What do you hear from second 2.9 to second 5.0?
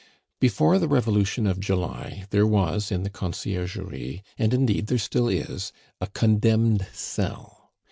in the Conciergerie, and indeed there